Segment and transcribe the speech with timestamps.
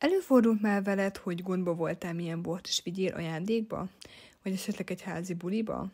[0.00, 3.88] Előfordult már veled, hogy gondba voltál, milyen bort is vigyél ajándékba?
[4.42, 5.86] Vagy esetleg egy házi buliba?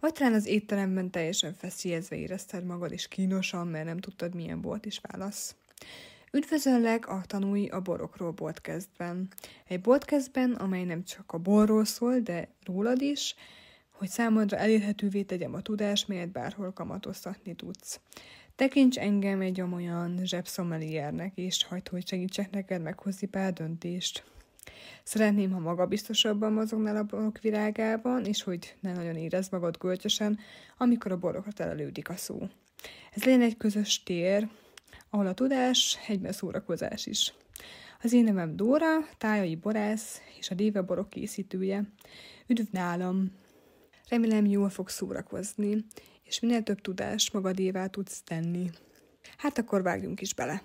[0.00, 4.86] Vagy talán az étteremben teljesen feszélyezve érezted magad, és kínosan, mert nem tudtad, milyen bort
[4.86, 5.54] is válasz?
[6.30, 9.28] Üdvözöllek a Tanulj a borokról podcastben.
[9.68, 13.34] Egy podcastben, amely nem csak a borról szól, de rólad is,
[13.90, 18.00] hogy számodra elérhetővé tegyem a tudást, melyet bárhol kamatoztatni tudsz.
[18.56, 24.24] Tekints engem egy olyan zsebszomeliernek, és hagyd, hogy segítsek neked meghozni pár döntést.
[25.02, 30.38] Szeretném, ha magabiztosabban mozognál a borok virágában, és hogy ne nagyon érezd magad gölcsösen,
[30.78, 32.48] amikor a borokra telelődik a szó.
[33.12, 34.48] Ez legyen egy közös tér,
[35.10, 37.34] ahol a tudás egyben szórakozás is.
[38.02, 41.84] Az én nevem Dóra, tájai borász és a Déve borok készítője.
[42.46, 43.30] Üdv nálam!
[44.08, 45.84] Remélem jól fog szórakozni,
[46.32, 48.70] és minél több tudást magadévá tudsz tenni.
[49.36, 50.62] Hát akkor vágjunk is bele!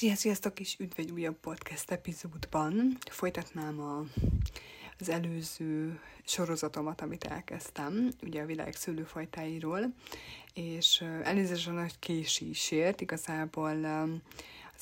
[0.00, 2.96] Szia, sziasztok, és üdv egy újabb podcast epizódban.
[3.10, 4.04] Folytatnám a,
[4.98, 9.94] az előző sorozatomat, amit elkezdtem, ugye a világ szőlőfajtáiról,
[10.54, 13.84] és elnézést a nagy késésért, igazából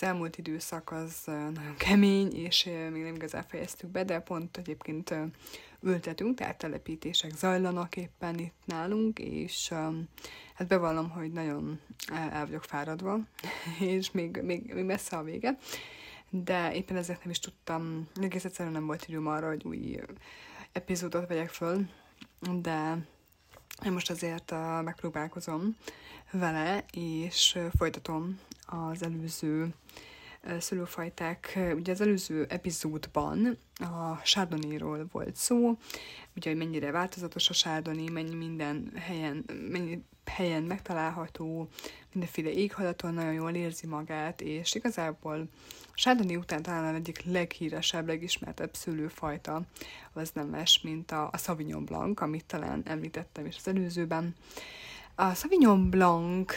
[0.00, 5.14] az elmúlt időszak az nagyon kemény, és még nem igazán fejeztük be, de pont egyébként
[5.80, 9.68] ültetünk, tehát telepítések zajlanak éppen itt nálunk, és
[10.54, 11.80] hát bevallom, hogy nagyon
[12.12, 13.18] el vagyok fáradva,
[13.80, 15.58] és még, még, még messze a vége,
[16.30, 20.00] de éppen ezért nem is tudtam, egész egyszerűen nem volt időm arra, hogy új
[20.72, 21.86] epizódot vegyek föl,
[22.60, 23.06] de
[23.84, 25.76] én most azért megpróbálkozom
[26.30, 28.38] vele, és folytatom
[28.68, 29.74] az előző
[30.58, 31.58] szülőfajták.
[31.74, 35.78] Ugye az előző epizódban a sárdoniról volt szó,
[36.36, 41.68] ugye, hogy mennyire változatos a sárdoni, mennyi minden helyen, mennyi helyen megtalálható,
[42.12, 45.48] mindenféle éghajlaton nagyon jól érzi magát, és igazából
[45.82, 49.62] a sárdoni után talán egyik leghíresebb, legismertebb szülőfajta
[50.12, 54.34] az nem más, mint a, a Sauvignon Blanc, amit talán említettem is az előzőben.
[55.20, 56.52] A Sauvignon Blanc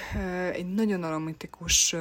[0.52, 1.96] egy nagyon aromatikus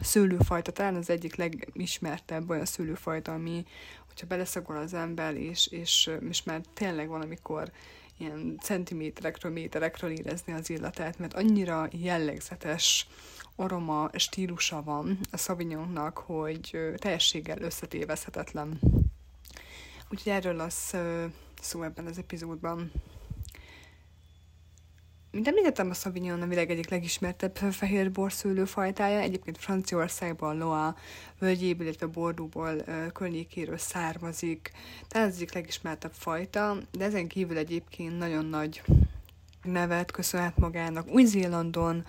[0.00, 3.64] szőlőfajta, talán az egyik legismertebb olyan szőlőfajta, ami,
[4.06, 7.70] hogyha beleszagol az ember, és, és, és már tényleg van, amikor
[8.18, 13.06] ilyen centiméterekről, méterekről érezni az illatát, mert annyira jellegzetes
[13.56, 18.80] aroma stílusa van a Sauvignonnak, hogy teljességgel összetévezhetetlen.
[20.10, 20.94] Úgyhogy erről lesz
[21.60, 22.92] szó ebben az epizódban.
[25.36, 30.96] Mint említettem, a Sauvignon a világ egyik legismertebb fehér borszőlő fajtája, egyébként Franciaországban, Loa
[31.38, 34.70] völgyéből, illetve Bordeauxból környékéről származik.
[35.08, 38.82] Tehát ez egyik legismertebb fajta, de ezen kívül egyébként nagyon nagy
[39.62, 41.10] nevet köszönhet magának.
[41.10, 42.04] Új-Zélandon,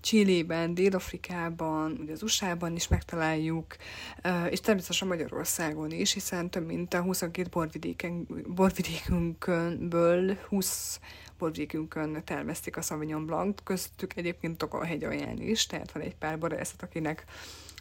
[0.00, 3.76] Csillében, Dél-Afrikában, ugye az USA-ban is megtaláljuk,
[4.50, 11.00] és természetesen Magyarországon is, hiszen több mint a 22 borvidéken, borvidékünkből 20
[11.42, 16.82] borvidékünkön termesztik a Sauvignon Blanc, köztük egyébként Tokaj alján is, tehát van egy pár borászat,
[16.82, 17.24] akinek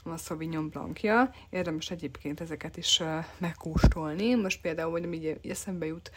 [0.04, 1.34] a Sauvignon Blancja.
[1.50, 3.02] Érdemes egyébként ezeket is
[3.38, 4.36] megkóstolni.
[4.36, 6.12] Most például, hogy így eszembe jut,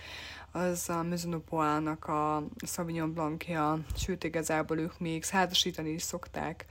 [0.53, 6.67] az a Mezonopoának a Sauvignon Blancja, sőt igazából ők még százasítani is szokták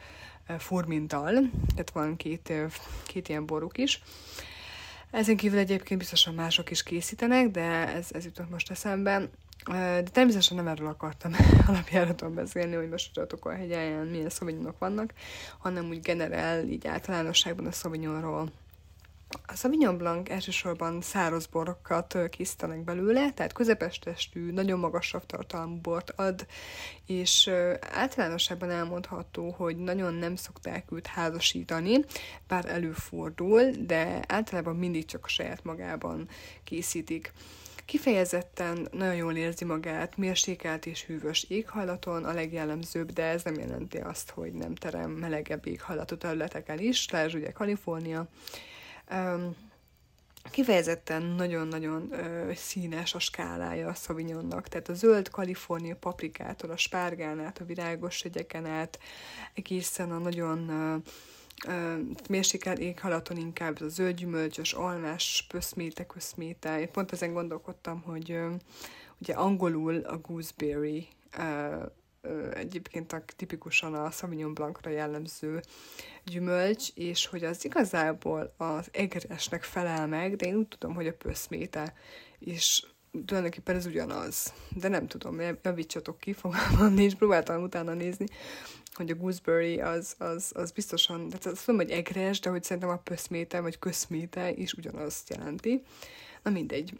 [0.57, 1.33] furmintal,
[1.67, 2.53] tehát van két,
[3.07, 4.01] két ilyen boruk is.
[5.11, 7.61] Ezen kívül egyébként biztosan mások is készítenek, de
[7.93, 9.29] ez, ez jutott most eszembe.
[9.65, 11.31] De természetesen nem erről akartam
[11.67, 15.13] alapjáraton beszélni, hogy most a hegyáján milyen szavinyonok vannak,
[15.57, 18.51] hanem úgy generál, így általánosságban a szavinyonról.
[19.45, 26.09] A Sauvignon Blanc elsősorban száraz borokat készítenek belőle, tehát közepes testű, nagyon magas tartalmú bort
[26.09, 26.45] ad,
[27.05, 27.49] és
[27.93, 32.05] általánosságban elmondható, hogy nagyon nem szokták őt házasítani,
[32.47, 36.27] bár előfordul, de általában mindig csak a saját magában
[36.63, 37.33] készítik.
[37.85, 43.97] Kifejezetten nagyon jól érzi magát mérsékelt és hűvös éghajlaton, a legjellemzőbb, de ez nem jelenti
[43.97, 48.27] azt, hogy nem terem melegebb éghajlatú területeken is, lásd ugye Kalifornia.
[49.11, 49.55] Um,
[50.51, 57.39] kifejezetten nagyon-nagyon uh, színes a skálája a Sauvignonnak, tehát a zöld Kalifornia paprikától, a spárgán
[57.39, 58.99] át, a virágos segyeken át,
[59.53, 61.03] egészen a nagyon uh,
[62.29, 66.79] mérsékelt éghalaton inkább a zöld gyümölcsös, almás, pöszméte, köszméte.
[66.79, 68.39] Én pont ezen gondolkodtam, hogy
[69.21, 71.07] ugye angolul a gooseberry
[72.53, 75.61] egyébként a tipikusan a Sauvignon Blancra jellemző
[76.25, 81.13] gyümölcs, és hogy az igazából az egresnek felel meg, de én úgy tudom, hogy a
[81.13, 81.93] pöszméte
[82.39, 82.83] is
[83.25, 84.53] tulajdonképpen ez ugyanaz.
[84.75, 88.25] De nem tudom, javítsatok ki, fogalmam nincs, próbáltam utána nézni,
[88.93, 92.91] hogy a gooseberry az, az, az biztosan, tehát azt tudom, hogy egres, de hogy szerintem
[92.91, 95.83] a pöszméte vagy köszméte is ugyanazt jelenti.
[96.43, 96.99] Na mindegy.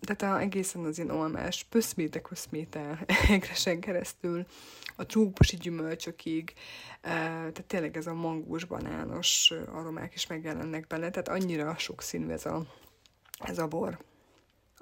[0.00, 4.46] Tehát a, egészen az ilyen almás pöszméte, köszméte egresen keresztül
[4.96, 6.52] a trópusi gyümölcsökig,
[7.00, 12.66] tehát tényleg ez a mangós, banános aromák is megjelennek benne, tehát annyira sokszínű ez a,
[13.38, 13.98] ez a bor.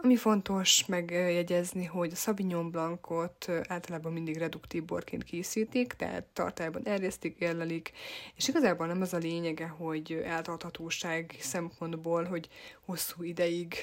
[0.05, 7.37] Ami fontos megjegyezni, hogy a Sauvignon Blancot általában mindig reduktív borként készítik, tehát tartályban erjesztik,
[7.39, 7.93] érlelik,
[8.37, 12.49] és igazából nem az a lényege, hogy eltarthatóság szempontból, hogy
[12.85, 13.75] hosszú ideig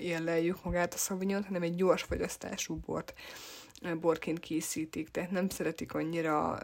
[0.00, 3.14] érleljük magát a Sauvignon, hanem egy gyors fogyasztású bort
[4.00, 6.58] borként készítik, tehát nem szeretik annyira,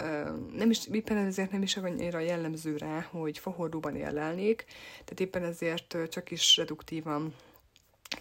[0.57, 5.97] nem is, éppen ezért nem is annyira jellemző rá, hogy fahordóban érlelnék, tehát éppen ezért
[6.09, 7.35] csak is reduktívan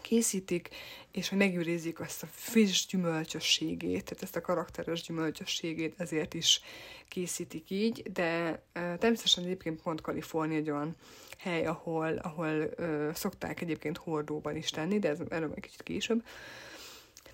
[0.02, 0.70] készítik,
[1.12, 6.62] és hogy megőrizik azt a friss gyümölcsösségét, tehát ezt a karakteres gyümölcsösségét, ezért is
[7.08, 10.96] készítik így, de uh, természetesen egyébként pont Kalifornia egy olyan
[11.38, 16.24] hely, ahol, ahol uh, szokták egyébként hordóban is tenni, de ez erről egy kicsit később.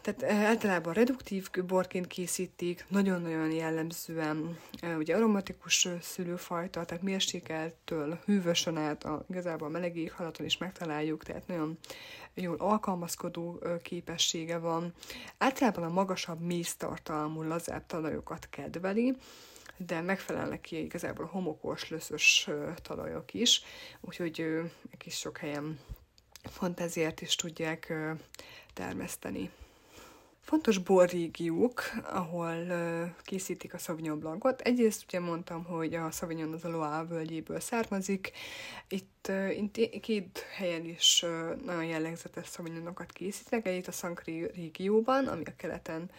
[0.06, 4.60] Tehát általában reduktív borként készítik, nagyon-nagyon jellemzően
[4.98, 11.48] ugye aromatikus szülőfajta, tehát mérsékeltől hűvösön át, a, igazából a meleg éghajlaton is megtaláljuk, tehát
[11.48, 11.78] nagyon
[12.34, 14.94] jól alkalmazkodó képessége van.
[15.38, 19.16] Általában a magasabb méztartalmú, lazább talajokat kedveli,
[19.78, 22.50] de megfelelnek ki igazából homokos, löszös
[22.82, 23.62] talajok is,
[24.02, 24.40] úgyhogy
[24.92, 25.80] egy kis sok helyen
[26.60, 26.82] pont
[27.22, 27.94] is tudják
[28.74, 29.52] termeszteni.
[30.46, 32.56] Fontos borrégiók, ahol
[33.24, 34.62] készítik a Sauvignon Blancot.
[34.62, 38.32] Egyrészt ugye mondtam, hogy a Sauvignon az a Loire völgyéből származik.
[38.88, 41.26] Itt, uh, itt két helyen is
[41.66, 43.68] nagyon jellegzetes Sauvignonokat készítenek.
[43.68, 46.10] Egyet a Sankri régióban, ami a keleten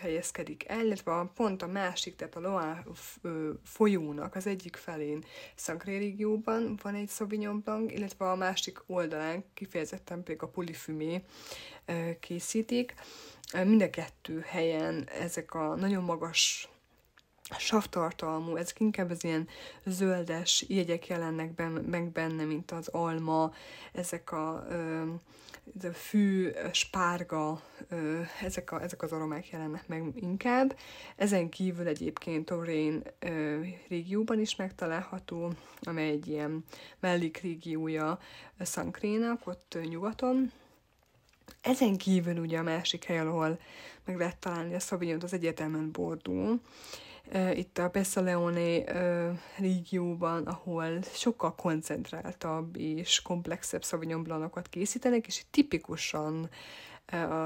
[0.00, 2.84] helyezkedik el, illetve pont a másik, tehát a Loire
[3.64, 5.24] folyónak az egyik felén
[5.54, 11.22] Sankri régióban van egy Sauvignon Blanc, illetve a másik oldalán kifejezetten pedig a Polyfumé
[12.20, 12.94] készítik.
[13.64, 16.68] Mind a kettő helyen ezek a nagyon magas
[17.50, 19.48] savtartalmú, ezek inkább az ilyen
[19.84, 23.52] zöldes jegyek jelennek ben, meg benne, mint az alma,
[23.92, 25.02] ezek a, ö,
[25.82, 30.76] a fű, spárga, ö, ezek, a, ezek az aromák jelennek meg inkább.
[31.16, 33.02] Ezen kívül egyébként Torain
[33.88, 36.64] régióban is megtalálható, amely egy ilyen
[37.00, 38.18] mellék régiója
[38.58, 40.52] Szankrénak, ott nyugaton,
[41.60, 43.58] ezen kívül ugye a másik hely, ahol
[44.04, 46.60] meg lehet találni a Sauvignon, az egyetemen Bordeaux.
[47.54, 48.84] Itt a Bessaleone
[49.58, 56.50] régióban, ahol sokkal koncentráltabb és komplexebb Sauvignon Blancokat készítenek, és tipikusan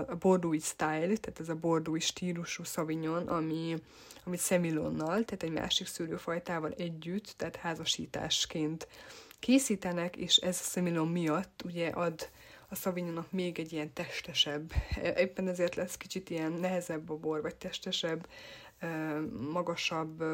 [0.08, 3.76] a bordói style, tehát ez a bordói stílusú Sauvignon, ami,
[4.24, 8.88] amit szemilonnal, tehát egy másik szőlőfajtával együtt, tehát házasításként
[9.38, 12.30] készítenek, és ez a szemilon miatt ugye ad
[12.68, 14.72] a Sauvignonnak még egy ilyen testesebb,
[15.16, 18.26] éppen ezért lesz kicsit ilyen nehezebb a bor, vagy testesebb,
[19.52, 20.24] magasabb,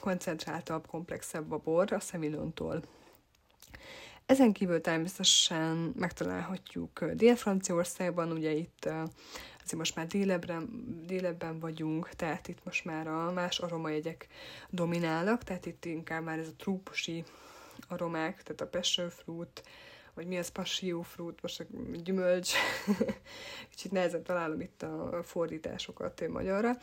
[0.00, 2.82] koncentráltabb, komplexebb a bor a Semilontól.
[4.26, 8.84] Ezen kívül természetesen megtalálhatjuk Dél-Franciaországban, ugye itt
[9.64, 14.26] azért most már délebben, délebben vagyunk, tehát itt most már a más aromajegyek
[14.70, 17.24] dominálnak, tehát itt inkább már ez a trópusi
[17.88, 19.62] aromák, tehát a passion fruit,
[20.14, 21.66] vagy mi az passió fruit, most
[22.02, 22.52] gyümölcs,
[23.70, 26.76] kicsit nehezen találom itt a fordításokat magyarra.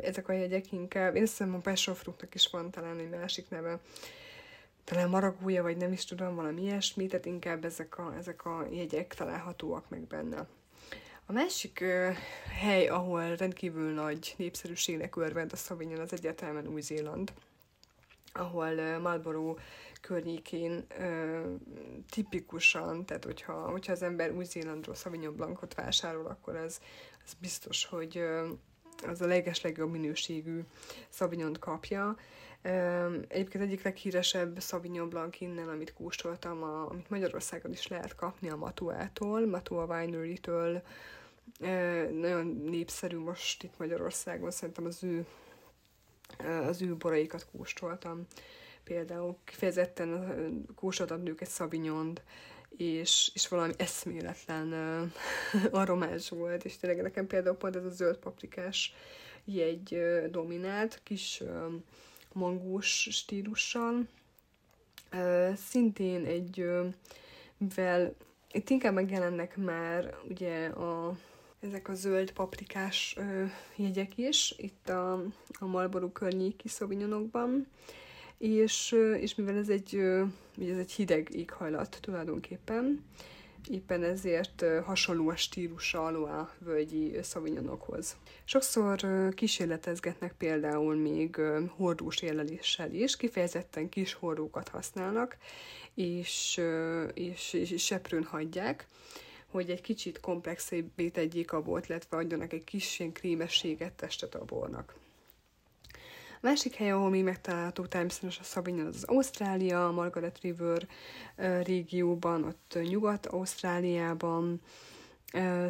[0.00, 3.48] Ezek a jegyek inkább, én azt hiszem a passion fruitnak is van talán egy másik
[3.48, 3.80] neve,
[4.84, 9.14] talán maragúja, vagy nem is tudom, valami ilyesmi, tehát inkább ezek a, ezek a jegyek
[9.14, 10.46] találhatóak meg benne.
[11.26, 12.10] A másik ö,
[12.60, 17.32] hely, ahol rendkívül nagy népszerűségnek örvend a Sauvignon, az egyértelműen Új-Zéland,
[18.32, 19.60] ahol uh, Marlborough
[20.06, 21.40] környékén ö,
[22.10, 26.80] tipikusan, tehát hogyha, hogyha az ember Új-Zélandról Sauvignon Blancot vásárol, akkor az,
[27.24, 28.48] az biztos, hogy ö,
[29.06, 30.60] az a leges legjobb minőségű
[31.08, 32.16] sauvignon kapja.
[33.28, 38.56] Egyébként egyik leghíresebb Sauvignon Blanc innen, amit kóstoltam, a, amit Magyarországon is lehet kapni a
[38.56, 40.82] Matuától, Matua Winery-től,
[42.10, 45.26] nagyon népszerű most itt Magyarországon, szerintem az ő,
[46.66, 48.26] az ő boraikat kóstoltam
[48.84, 52.22] például kifejezetten kósodnak egy szavinyond,
[52.76, 58.16] és, és valami eszméletlen uh, aromás volt, és tényleg nekem például pont ez a zöld
[58.16, 58.94] paprikás
[59.44, 61.72] jegy uh, dominált, kis uh,
[62.32, 64.06] mangós stílussal.
[65.12, 66.60] Uh, szintén egy,
[67.80, 68.10] uh,
[68.52, 71.16] itt inkább megjelennek már ugye a,
[71.60, 75.12] ezek a zöld paprikás uh, jegyek is, itt a,
[75.58, 77.66] a Marlboro környéki szovinyonokban,
[78.44, 79.94] és, és mivel ez egy,
[80.56, 83.04] ugye ez egy hideg éghajlat tulajdonképpen,
[83.70, 88.16] éppen ezért hasonló a stílusa a völgyi szavinyonokhoz.
[88.44, 89.00] Sokszor
[89.34, 91.40] kísérletezgetnek például még
[91.76, 95.36] hordós érleléssel is, kifejezetten kis hordókat használnak,
[95.94, 96.60] és,
[97.14, 98.86] és, és seprőn hagyják,
[99.46, 104.94] hogy egy kicsit komplexebbé tegyék a bort, illetve adjanak egy kis krémességet testet a bornak
[106.44, 110.86] másik hely, ahol még megtalálható természetesen a Sauvignon, az, Ausztrália, a Margaret River
[111.62, 114.60] régióban, ott Nyugat-Ausztráliában,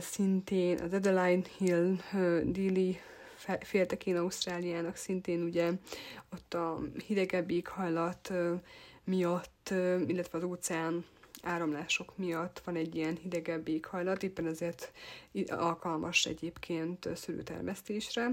[0.01, 1.97] szintén az Adeline Hill
[2.43, 3.01] déli
[3.61, 5.73] féltekén Ausztráliának szintén ugye
[6.33, 8.33] ott a hidegebb éghajlat
[9.05, 9.75] miatt,
[10.07, 11.05] illetve az óceán
[11.43, 14.93] áramlások miatt van egy ilyen hidegebb éghajlat, éppen ezért
[15.47, 18.31] alkalmas egyébként szülőtermesztésre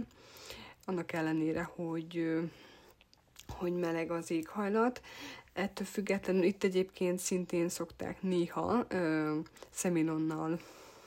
[0.86, 2.40] annak ellenére, hogy,
[3.48, 5.02] hogy meleg az éghajlat.
[5.54, 9.38] Ettől függetlenül itt egyébként szintén szokták néha ö,
[9.70, 10.60] szemilonnal,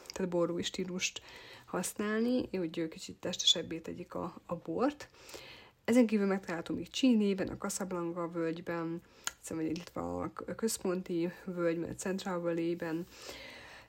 [0.07, 1.23] tehát borúi stílust
[1.65, 5.09] használni, hogy kicsit testesebbé tegyik a, a bort.
[5.85, 9.03] Ezen kívül megtalálhatunk még Csínében, a Casablanca völgyben,
[9.41, 13.07] szóval, illetve a központi völgyben, a Central Valley-ben,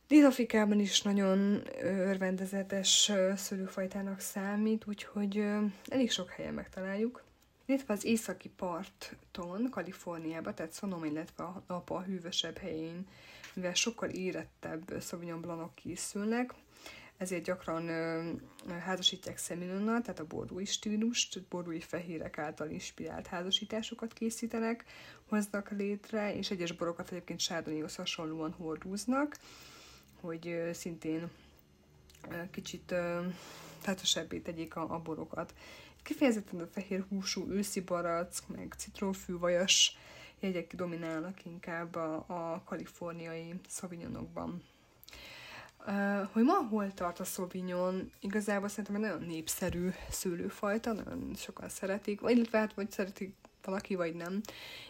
[0.07, 5.43] Dél-Afrikában is nagyon örvendezetes szőlőfajtának számít, úgyhogy
[5.87, 7.23] elég sok helyen megtaláljuk.
[7.65, 13.07] Illetve az északi parton, Kaliforniában, tehát Sonoma, illetve a nap a hűvösebb helyén,
[13.53, 16.53] mivel sokkal érettebb Sauvignon Blancok készülnek,
[17.17, 18.31] ezért gyakran ö,
[18.79, 24.85] házasítják szeminonnal, tehát a bordói stílust, bordói fehérek által inspirált házasításokat készítenek,
[25.29, 29.37] hoznak létre, és egyes borokat egyébként sárdonyhoz hasonlóan hordúznak,
[30.25, 31.29] hogy szintén
[32.51, 32.95] kicsit
[33.81, 35.53] tátosabbé tegyék a, a borokat.
[36.03, 39.97] Kifejezetten a fehér húsú őszi barack, meg citrófű, vajas
[40.39, 44.63] jegyek dominálnak inkább a, a kaliforniai szavinyonokban.
[45.87, 51.69] Uh, hogy ma hol tart a Sauvignon, igazából szerintem egy nagyon népszerű szőlőfajta, nagyon sokan
[51.69, 54.41] szeretik, illetve hát vagy szeretik valaki, vagy nem.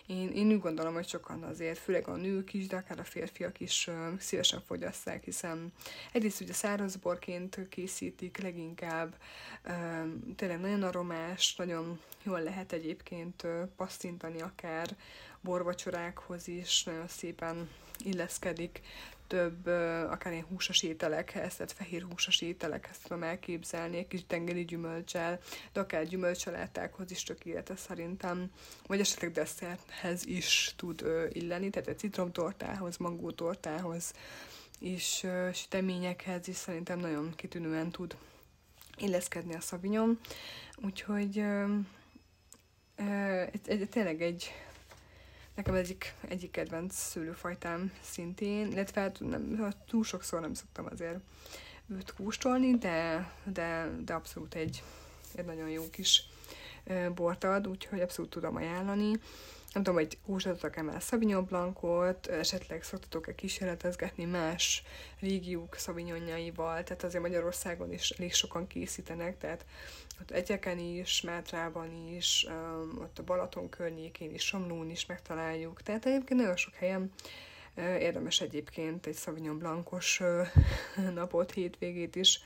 [0.05, 3.59] Én, én úgy gondolom, hogy sokan azért, főleg a nők is, de akár a férfiak
[3.59, 3.89] is
[4.19, 5.73] szívesen fogyasszák, hiszen
[6.11, 9.15] egyrészt ugye szárazborként készítik leginkább,
[9.65, 9.73] uh,
[10.35, 14.95] tényleg nagyon aromás, nagyon jól lehet egyébként uh, passzintani akár
[15.41, 18.81] borvacsorákhoz is, nagyon szépen illeszkedik
[19.27, 19.67] több,
[20.09, 25.39] akár ilyen húsos ételekhez, tehát fehér húsos ételekhez tudom elképzelni, egy kis tengeri gyümölcsel,
[25.73, 28.51] de akár gyümölcsalátákhoz is tökéletes szerintem,
[28.87, 34.13] vagy esetleg desszerthez is tud illeni, tehát egy citromtortához, mangótortához
[34.79, 38.15] és süteményekhez is szerintem nagyon kitűnően tud
[38.97, 40.19] illeszkedni a szavinyon,
[40.75, 41.43] úgyhogy
[42.95, 44.51] ez, ez tényleg egy
[45.55, 51.19] Nekem egyik, egyik kedvenc szőlőfajtám szintén, illetve hát nem, túl sokszor nem szoktam azért
[51.87, 54.83] őt kóstolni, de, de, de abszolút egy,
[55.35, 56.23] egy nagyon jó kis
[57.15, 59.19] bort ad, úgyhogy abszolút tudom ajánlani.
[59.75, 64.83] Nem tudom, hogy kóstoltatok-e már Sauvignon Blancot, esetleg szoktatok-e kísérletezgetni más
[65.19, 69.65] régiók Sauvignonjaival, tehát azért Magyarországon is elég sokan készítenek, tehát
[70.21, 72.47] ott Egyeken is, Mátrában is,
[72.99, 77.11] ott a Balaton környékén is, Somlón is megtaláljuk, tehát egyébként nagyon sok helyen
[77.77, 80.21] érdemes egyébként egy Sauvignon Blancos
[81.13, 82.39] napot, hétvégét is,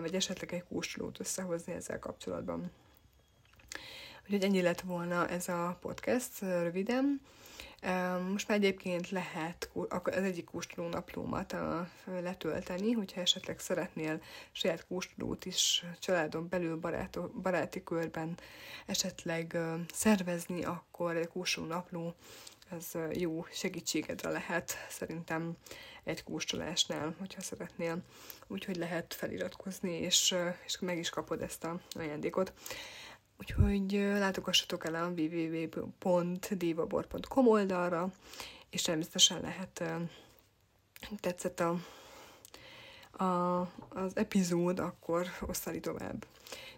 [0.00, 2.70] vagy esetleg egy kóstolót összehozni ezzel kapcsolatban.
[4.24, 7.20] Úgyhogy ennyi lett volna ez a podcast röviden.
[8.30, 11.56] Most már egyébként lehet az egyik kóstoló naplómat
[12.04, 18.38] letölteni, hogyha esetleg szeretnél saját kóstolót is családon belül, barátó, baráti körben
[18.86, 19.58] esetleg
[19.92, 22.14] szervezni, akkor egy kóstoló napló
[22.70, 25.56] az jó segítségedre lehet szerintem
[26.04, 28.02] egy kóstolásnál, hogyha szeretnél.
[28.46, 32.52] Úgyhogy lehet feliratkozni, és, és meg is kapod ezt a ajándékot.
[33.38, 38.12] Úgyhogy látogassatok el a www.divabor.com oldalra,
[38.70, 39.82] és természetesen lehet
[41.20, 41.76] tetszett a,
[43.24, 46.26] a, az epizód, akkor osztani tovább.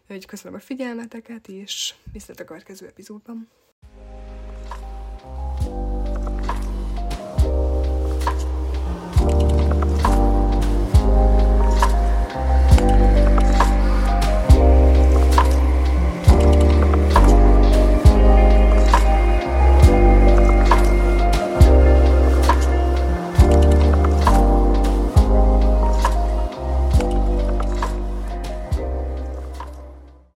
[0.03, 3.49] Úgyhogy köszönöm a figyelmeteket, és viszlát a következő epizódban.